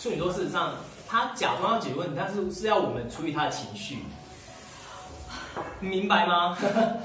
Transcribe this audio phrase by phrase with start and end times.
[0.00, 0.72] 处女座事实上
[1.06, 3.98] 他假装要解决问题，但是是要我们处理他的情绪，
[5.78, 6.56] 明白吗？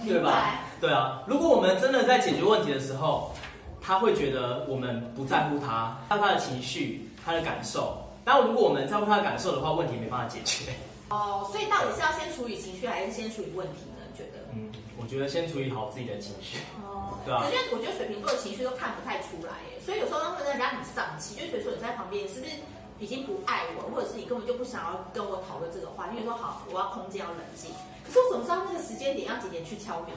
[0.07, 0.61] 对吧？
[0.79, 3.33] 对啊，如果我们真的在解决问题的时候，
[3.81, 8.01] 他会觉得我们不在乎他，他他的情绪，他的感受。
[8.23, 10.71] 但如果我们在乎他的感受的话，问题没办法解决。
[11.09, 14.05] 哦，所以到底是要先处理情绪，还是先处理问题呢？
[14.09, 14.39] 你觉得？
[14.53, 16.59] 嗯，我觉得先处理好自己的情绪。
[16.81, 17.43] 哦，对啊。
[17.43, 22.51] 可是我觉得水瓶座的情绪都看不太出来耶，所以有时候他们人家很丧气，就觉得说你在旁边是不是
[22.99, 26.07] 已经不爱我，或者是你根本就不想要跟我讨论这个话？
[26.11, 27.71] 因为说好，我要空间要冷静。
[28.05, 30.09] 可是我怎么知道那个时间点要几点去敲门？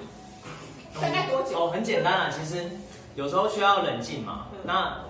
[1.00, 1.58] 大概多久？
[1.58, 2.68] 哦，很简单啊，其实
[3.14, 4.46] 有时候需要冷静嘛。
[4.62, 5.00] 那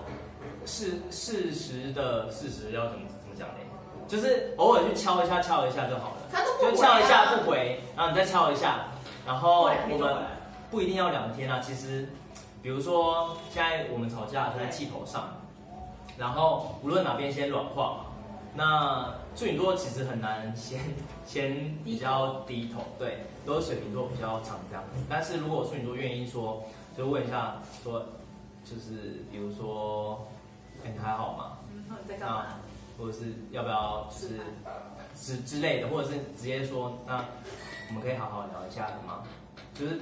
[0.65, 3.55] 事事实的事实要怎么怎么讲呢？
[4.07, 6.21] 就是偶尔去敲一下，敲一下就好了。
[6.31, 8.85] 他都不回啊、就敲一下不回，然后你再敲一下，
[9.25, 10.15] 然后我们
[10.71, 11.59] 不一定要两天啊。
[11.59, 12.09] 其实，
[12.63, 15.37] 比如说现在我们吵架在气头上，
[16.19, 18.05] 然后无论哪边先软化，
[18.53, 20.79] 那处女座其实很难先
[21.25, 24.83] 先比较低头，对，都是水瓶座比较常这样。
[25.09, 28.05] 但是如果处女座愿意说，就问一下说，
[28.63, 30.27] 就是比如说。
[30.81, 31.57] 你还好吗？
[31.73, 32.45] 嗯，你在干嘛？
[32.97, 34.39] 或者是要不要就是
[35.13, 37.17] 之之类的，或者是直接说，那
[37.89, 39.23] 我们可以好好聊一下的吗？
[39.73, 39.99] 就是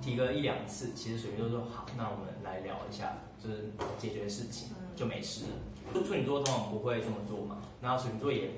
[0.00, 3.14] 提个一两次，其实水瓶座说好，那我们来聊一下，
[3.44, 5.50] 就是解决事情就没事了。
[5.92, 8.50] 就处女座通常不会这么做嘛，然后处女座也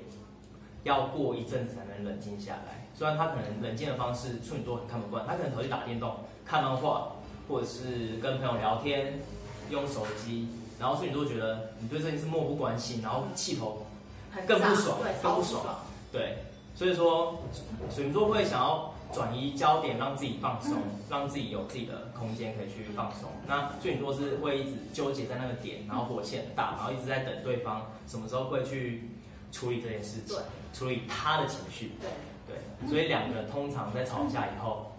[0.83, 2.87] 要过一阵子才能冷静下来。
[2.95, 7.11] 虽然他可能冷静的方式处女座很看不惯，他可能跑去打电动、看漫画，
[7.49, 9.19] 或者是跟朋友聊天、
[9.69, 10.47] 用手机。
[10.79, 13.85] 然后处女座觉得你对这件事漠不关心，然后气头
[14.47, 15.63] 更不爽，更不爽。
[16.11, 16.37] 对，
[16.75, 17.39] 所以说
[17.93, 20.77] 水瓶座会想要转移焦点，让自己放松，
[21.09, 23.29] 让自己有自己的空间可以去放松。
[23.47, 29.09] 那处女座是会一直纠结在那个点，然后火气很大，然后一直在等对方什么时候会去
[29.51, 30.37] 处理这件事情，
[30.73, 31.91] 处理他的情绪。
[32.01, 32.09] 对
[32.47, 34.91] 对，所以两个人通常在吵架以后，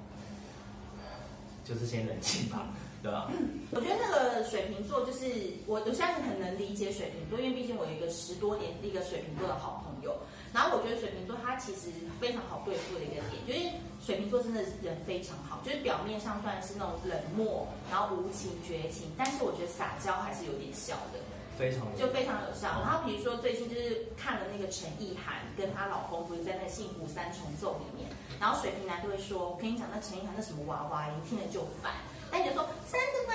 [1.64, 2.66] 就是先冷静吧。
[3.02, 3.30] 对啊？
[3.70, 5.26] 我觉得那个水瓶座就是
[5.66, 10.16] 我，我相信很能理解水瓶座，因为毕竟我有一个十多年一个水瓶座的好朋友。
[10.52, 13.60] 然后我觉得水瓶座他其实非常好对付的一个点，就是
[14.00, 21.20] 水瓶座真的人非常好，就是表面上算是那种冷漠，然后无情绝情，但是我觉得撒娇还是有点效的，
[21.58, 22.80] 非常就非常有效。
[22.80, 28.10] 然后比如说最近就是看了那个陈意涵跟她老公不是在那幸福三重奏里面，
[28.40, 31.92] 然后水瓶男就会说：“我跟你讲，那陈意涵那什么娃娃音，听了就烦。”
[32.30, 33.34] 那你就说真的吗？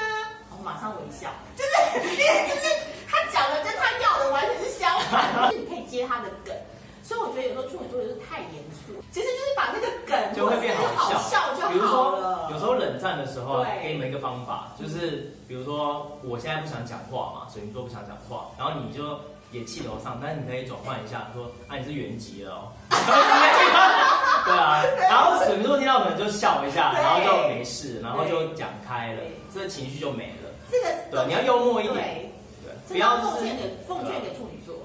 [0.57, 2.65] 我马上微笑，就是就是
[3.09, 6.55] 他讲的跟他要的完全是相反，就是你可以接他的梗。
[7.03, 11.69] 所以我觉得有时候处女座就是太严肃，其实就是把那个梗就会变好笑，就好了。
[11.73, 19.19] 比如说有时候冷战的时候，给你们一个方法，就是比如说我现在不想讲话嘛，水瓶座不想讲话，然后你就
[19.51, 22.71] 也气头上，但是你可以转换一下，说啊你是原籍了哦。
[24.45, 29.21] 对啊，然后水瓶座听到可能就笑一下，然后就没事，然后就讲开了，
[29.53, 30.49] 这个情绪就没了。
[30.71, 32.31] 这个对，你要幽默一点，
[32.63, 34.75] 对，不要奉献给奉献给处女座。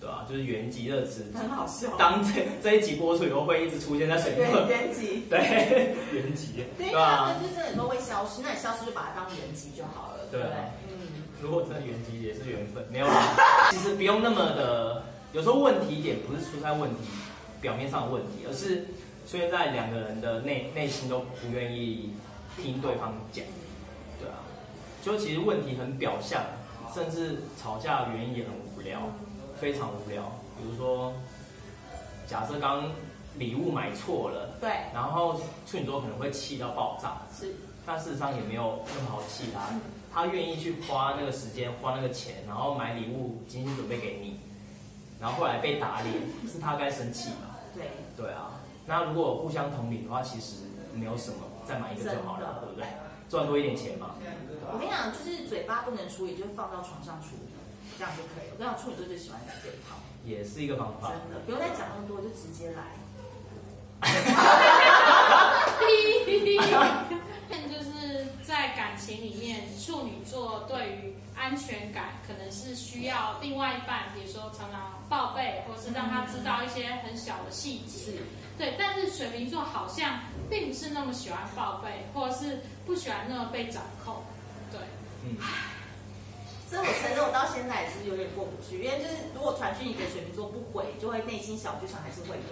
[0.00, 1.88] 对啊，就是原籍这个词，很好笑。
[1.98, 4.66] 当这这一集播出以后，会一直出现在水瓶座。
[4.66, 10.24] 原籍，对，原籍，对啊，就是真的都会消失，那你消失就把它当原籍就好了。
[10.32, 10.40] 对，
[10.88, 13.36] 嗯，如果真的原籍也是缘分，没有啦。
[13.70, 15.02] 其实不用那么的，
[15.32, 17.04] 有时候问题点不是出在问题。
[17.60, 18.86] 表面上的问题，而是
[19.28, 22.14] 出现在两个人的内内心都不愿意
[22.56, 23.44] 听对方讲，
[24.18, 24.36] 对啊，
[25.02, 26.42] 就其实问题很表象，
[26.94, 29.00] 甚至吵架的原因也很无聊，
[29.60, 30.32] 非常无聊。
[30.58, 31.12] 比如说，
[32.26, 32.90] 假设刚
[33.38, 37.54] 礼物买错了，对，然后处女座可能会气到爆炸，是，
[37.86, 39.68] 但事实上也没有那么好气他，
[40.12, 44.38] 他愿意去花那个时间，花那个钱，然后买礼物精心准备给你，
[45.20, 46.14] 然后后来被打脸，
[46.52, 47.49] 是他该生气嘛？
[47.74, 52.86] 对对啊，那如果互相同理的话，其实没有什么，再买一个就好了，对不对？
[53.28, 54.16] 赚多一点钱嘛。
[54.72, 57.50] 我跟你讲，就是嘴巴不能处理，就放到床上处理，
[57.98, 58.54] 这样就可以了。
[58.54, 61.08] 我跟你讲，处女座最喜欢讲这一套，也是一个方法。
[61.10, 62.98] 真的，不用再讲那么多，就直接来。
[69.10, 78.12] 情里面，处女座对于安全感可能是需要另外一半，比如说常常报备，或是让他知道一些很小的细节。
[78.56, 84.22] 对，但是水瓶座好像并不是那么喜欢报备，或者是不喜欢那么被掌控。
[84.70, 84.78] 对，
[85.24, 85.36] 嗯。
[86.70, 92.50] 所以我承认，我到现在也是有点过不去，因为就是如果传讯一个水瓶座不回，就会内心小剧场还是会有，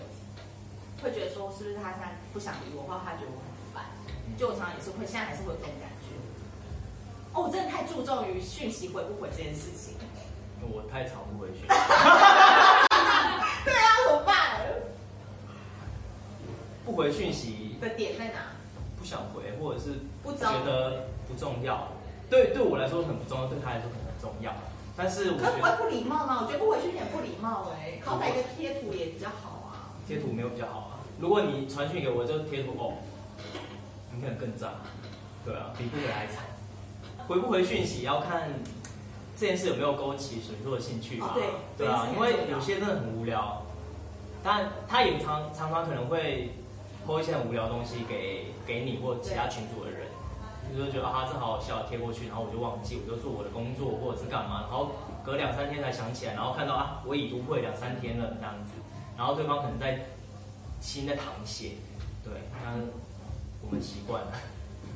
[0.98, 3.86] 会觉得说是不是他现在不想理我，或者他觉得我很烦。
[4.36, 5.97] 就我常常也是会，现在还是会有这种感觉。
[7.40, 9.94] 我真的太注重于讯息回不回这件事情。
[10.70, 11.66] 我太常不回去。
[11.68, 11.76] 对
[13.74, 14.60] 啊，怎么办？
[16.84, 18.40] 不回讯息的点在哪？
[18.98, 21.88] 不想回，或者是不觉得不重要。
[22.28, 24.52] 对，对我来说很不重要，对他来说可能很重要。
[24.96, 26.40] 但是我可不会不礼貌吗？
[26.42, 29.94] 我觉得不回讯息也不礼貌哎、欸，好歹一个贴图也比较好啊。
[30.06, 30.98] 贴图没有比较好啊。
[31.20, 32.94] 如果你传讯给我，就贴图哦，
[34.12, 34.72] 你可能更炸，
[35.44, 36.44] 对啊，比不回来还惨。
[37.28, 38.48] 回不回讯息要看
[39.38, 41.28] 这件事有没有勾起水做的兴趣吧。
[41.28, 43.62] 哦、对对啊，因为有些真的很无聊，
[44.42, 46.52] 但他也常常常可能会
[47.06, 50.08] po 一些很无聊的东西给给你或其他群组的人，
[50.72, 54.92] 你就觉得啊，这好好笑，贴过去，然后我就忘记，我就做我的工作或者是干嘛，然后
[55.22, 58.80] 隔两三天才想起来，然后看到啊，我已读会两三天了这样子，
[59.18, 60.06] 然后对方可能在
[60.80, 61.72] 心在淌血，
[62.24, 62.32] 对，
[62.64, 62.72] 但
[63.60, 64.32] 我们习惯了。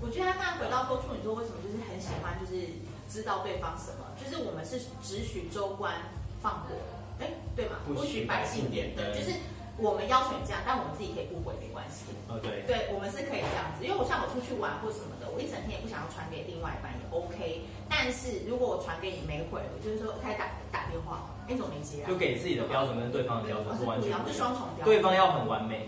[0.02, 2.66] 我觉得他刚刚回到说处女座为什么就是很喜欢，就是
[3.08, 5.94] 知道对方什么，就是我们是只许州官
[6.42, 6.74] 放火，
[7.20, 7.78] 哎，对吗？
[7.86, 9.30] 不许百姓点灯，就是
[9.78, 12.10] 我们要求这样，但我们自己可以不回没关系。
[12.26, 22.10] 哦，对，对，我们是可以这样子，因为我像我出去玩或什么的，我一整天也不想要传给另外一半也 OK，但是如果我传给你没回，我就是说开始打打电话，哎，怎么没接啊？
[22.10, 25.86] 就给自己的标准跟对方的标准是完全不一样，是双重标准，对方要很完美，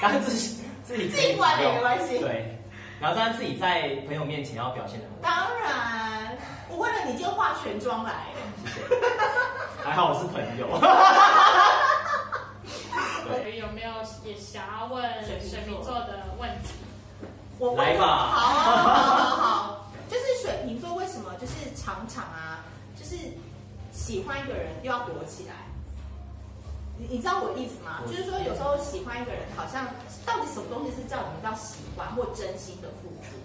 [0.00, 2.56] 但是自己自己自己完美没关系，对。
[3.02, 5.48] 然后当然自己在朋友面前要表现的很好。
[5.48, 6.38] 当然，
[6.70, 8.26] 我为了你就化全妆来。
[8.64, 8.94] 谢谢。
[9.82, 10.68] 还好我是朋友。
[13.26, 13.90] 对，有没有
[14.24, 16.74] 也想要问水瓶座的问题？
[17.58, 18.06] 我来吧。
[18.06, 22.60] 好好好好好，就是水瓶座为什么就是常常啊，
[22.96, 23.16] 就是
[23.90, 25.54] 喜欢一个人又要躲起来？
[26.98, 28.00] 你你知道我的意思吗？
[28.06, 29.88] 就是说有时候喜欢一个人，好像
[30.24, 33.36] 到底什么东西是叫我们叫喜欢或真心的付出？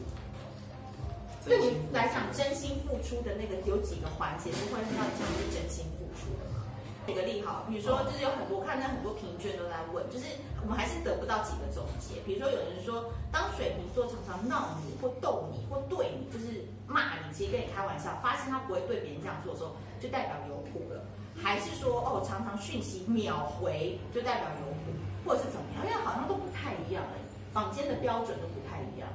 [1.47, 6.67] 对你来讲，真心付出的那个有几个环节是会让你讲是真心付出的吗？
[7.07, 10.25] 举个例好，比如说就是有很多看到很多评卷都在问，就是
[10.61, 12.19] 我们还是得不到几个总结。
[12.27, 19.71] 比如说有人说，当水瓶座常常闹你或逗你或对你就是骂你，其实跟你开玩笑，发现他不会对别人这样做的时候，
[20.01, 20.99] 就代表有谱了。
[21.41, 24.91] 还是说哦，常常讯息秒回就代表有谱，
[25.25, 25.85] 或者是怎么样？
[25.85, 27.19] 因为好像都不太一样哎，
[27.53, 29.07] 坊间的标准都不太一样。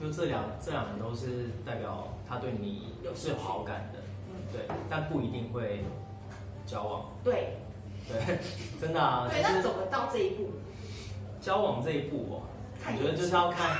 [0.00, 5.82] 就这两这两个都是代表他对你是有好感的，嗯，对，但不一定会
[6.66, 7.06] 交往。
[7.24, 7.56] 对，
[8.06, 8.38] 对，
[8.78, 9.26] 真的啊。
[9.30, 10.50] 对，那走得到这一步？
[11.40, 12.42] 交往这一步哦，
[12.86, 13.78] 我觉得就是要看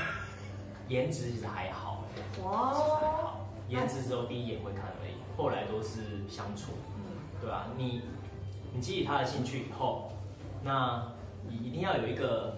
[0.89, 2.03] 颜值，其实还好。
[2.43, 6.71] 哇，其实还好，颜值只有第一眼会看而已，后来都是相处。
[7.41, 7.67] 对吧？
[7.77, 8.01] 你
[8.73, 10.11] 你激起他的兴趣以后，
[10.63, 11.03] 那
[11.47, 12.57] 你一定要有一个，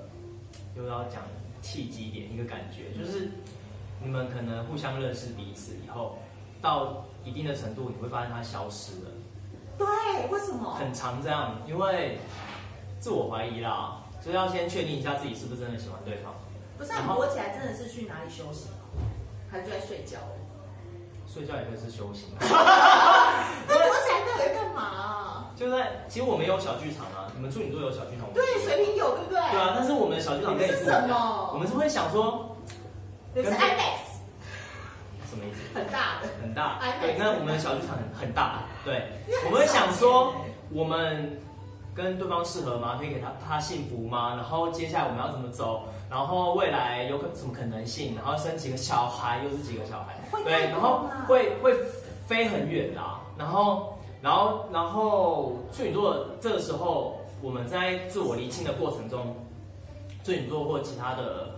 [0.75, 1.21] 又要讲
[1.61, 3.31] 契机点，一个感觉，就是
[4.01, 6.17] 你们可能互相认识彼此以后，
[6.61, 9.11] 到一定的程度，你会发现他消失了。
[9.77, 9.87] 对，
[10.29, 10.73] 为什么？
[10.73, 12.17] 很常这样，因为
[12.99, 16.33] 自我怀疑啦，所以要先确定一下自己是不是真的喜欢对方。
[16.77, 18.75] 不是，你躲起来真的是去哪里休息吗？
[19.51, 20.17] 还是就在睡觉？
[21.31, 22.29] 睡觉也可以是修行。
[22.39, 22.47] 那
[23.67, 25.51] 躲起来到底干嘛啊？
[25.55, 28.31] 就在，其实我们有小剧场啊，你们处女座有小剧场吗？
[28.33, 29.39] 对，水瓶有，对不对？
[29.51, 30.71] 对啊，但是我们的小剧场跟你。
[30.71, 31.51] 是什么？
[31.53, 32.55] 我们是会想说，
[33.35, 33.99] 是 IMAX，
[35.29, 35.77] 什么意思？
[35.77, 36.79] 很大的，很大。
[37.01, 38.59] 对，那我们的小剧场很很大。
[38.85, 39.11] 对，
[39.45, 40.33] 我们会想说，
[40.71, 41.41] 我们
[41.93, 42.95] 跟对方适合吗？
[42.97, 44.35] 可以给他他幸福吗？
[44.37, 45.89] 然后接下来我们要怎么走？
[46.09, 48.15] 然后未来有可什么可能性？
[48.15, 50.15] 然后生几个小孩，又是几个小孩？
[50.45, 51.75] 对，然后会会
[52.27, 53.19] 飞很远啊。
[53.37, 59.35] 然后，然后，然后处女座这个时候，我们在自我厘清的过程中，
[60.23, 61.55] 处女座或其他的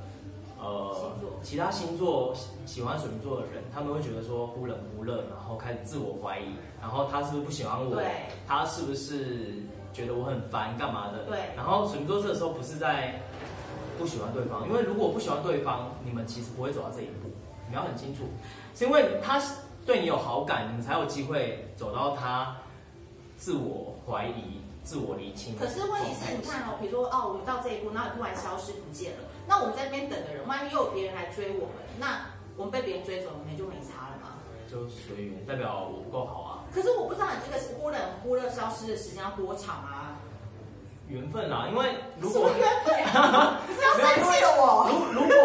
[0.59, 2.33] 呃其他星座
[2.65, 6.45] 喜欢水瓶座的人，他们会觉得说忽冷忽热，然后开始自我怀疑，
[6.81, 7.95] 然后他是不是不喜欢我？
[7.95, 8.05] 对，
[8.47, 9.55] 他是不是
[9.93, 11.23] 觉得我很烦干嘛的？
[11.25, 13.19] 对，然后水瓶座这个时候不是在。
[13.99, 17.29] 不喜欢对方，因为如果不喜欢对方，你们其实不会走到这一步。
[17.69, 18.23] 你要很清楚，
[18.73, 19.39] 是因为他
[19.85, 22.55] 对你有好感，你们才有机会走到他
[23.37, 25.57] 自我怀疑、自我厘清。
[25.57, 32.25] 可是问题是，你看哦，比如说哦，我们到这一步，然后突然消失不见了，那我们在那边等的人，万一又有别人来追我们，那
[32.57, 34.37] 我们被别人追走，我们就没差了吗？
[34.69, 36.63] 就随缘，代表我不够好啊。
[36.73, 40.15] 可是我不知道你这个是忽冷忽热消失的时间要多长啊？
[41.09, 42.95] 缘分啊，因为如果缘分，
[43.67, 44.87] 你是要生气了我。
[44.87, 45.35] 如如果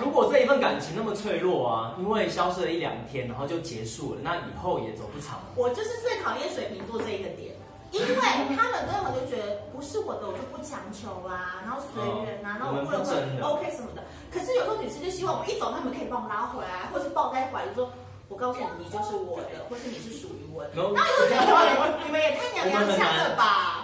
[0.00, 5.40] 如果这一份感情那么脆弱啊，因为消失了一两天，然后就结束了，那以后也走不长。
[5.54, 7.54] 我就是最讨厌水瓶座这一个点，
[7.90, 14.02] 因为他们根本就觉得不是我的，我就不强求啊，然后随缘啊，然后我不能会 OK 什么的。
[14.30, 17.90] 可是有时候女生就希望我一走，他们可以帮我拉回来，或是抱在怀里说，
[18.28, 20.70] 我告诉你，你就是我的，或是你是属于我的。
[20.74, 23.77] 那有时候你们也太娘娘腔了吧？